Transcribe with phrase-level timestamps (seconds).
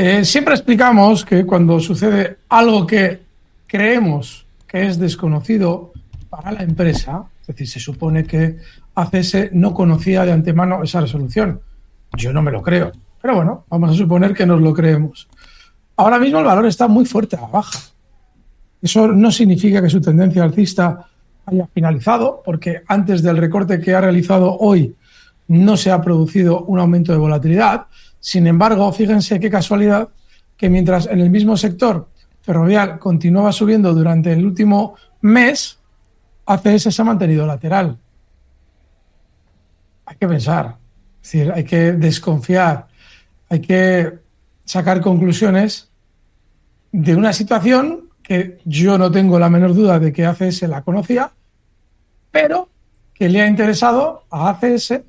[0.00, 3.20] Eh, siempre explicamos que cuando sucede algo que
[3.66, 5.92] creemos que es desconocido
[6.30, 8.58] para la empresa, es decir, se supone que
[8.94, 11.60] ACS no conocía de antemano esa resolución.
[12.16, 15.26] Yo no me lo creo, pero bueno, vamos a suponer que nos lo creemos.
[15.96, 17.80] Ahora mismo el valor está muy fuerte a la baja.
[18.80, 21.08] Eso no significa que su tendencia alcista
[21.44, 24.94] haya finalizado, porque antes del recorte que ha realizado hoy
[25.48, 27.86] no se ha producido un aumento de volatilidad.
[28.20, 30.08] Sin embargo, fíjense qué casualidad
[30.56, 32.08] que mientras en el mismo sector
[32.42, 35.78] ferrovial continuaba subiendo durante el último mes,
[36.46, 37.98] ACS se ha mantenido lateral.
[40.06, 40.76] Hay que pensar,
[41.22, 42.88] es decir, hay que desconfiar,
[43.48, 44.18] hay que
[44.64, 45.90] sacar conclusiones
[46.92, 51.32] de una situación que yo no tengo la menor duda de que ACS la conocía,
[52.30, 52.68] pero
[53.14, 55.00] que le ha interesado a ACS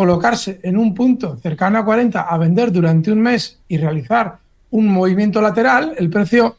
[0.00, 4.38] colocarse en un punto cercano a 40 a vender durante un mes y realizar
[4.70, 6.56] un movimiento lateral, el precio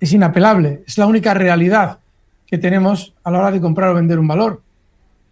[0.00, 2.00] es inapelable, es la única realidad
[2.44, 4.60] que tenemos a la hora de comprar o vender un valor.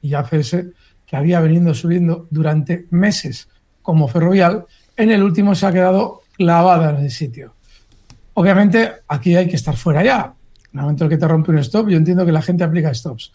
[0.00, 0.58] Y ACS,
[1.04, 3.48] que había venido subiendo durante meses
[3.82, 7.54] como ferrovial, en el último se ha quedado clavada en el sitio.
[8.34, 10.34] Obviamente, aquí hay que estar fuera ya.
[10.72, 12.94] En el momento en que te rompe un stop, yo entiendo que la gente aplica
[12.94, 13.32] stops.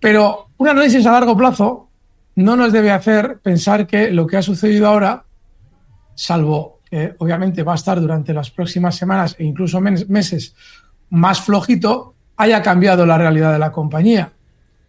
[0.00, 1.87] Pero un análisis a largo plazo
[2.38, 5.24] no nos debe hacer pensar que lo que ha sucedido ahora,
[6.14, 10.54] salvo que obviamente va a estar durante las próximas semanas e incluso meses
[11.10, 14.30] más flojito, haya cambiado la realidad de la compañía.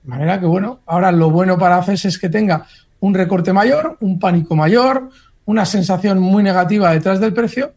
[0.03, 2.67] De manera que, bueno, ahora lo bueno para ACES es que tenga
[2.99, 5.09] un recorte mayor, un pánico mayor,
[5.45, 7.73] una sensación muy negativa detrás del precio.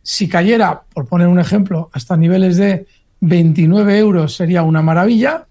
[0.00, 2.86] Si cayera, por poner un ejemplo, hasta niveles de
[3.18, 5.48] 29 euros sería una maravilla.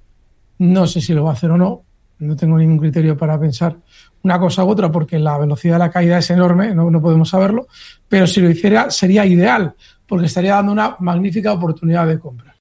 [0.58, 1.84] No sé si lo va a hacer o no,
[2.20, 3.76] no tengo ningún criterio para pensar
[4.24, 7.30] una cosa u otra porque la velocidad de la caída es enorme, no, no podemos
[7.30, 7.68] saberlo,
[8.10, 9.74] pero si lo hiciera sería ideal
[10.08, 12.56] porque estaría dando una magnífica oportunidad de compra.